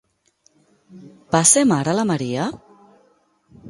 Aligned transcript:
Va 1.37 1.43
ser 1.51 1.65
mare 1.75 1.97
la 2.01 2.09
María? 2.15 2.51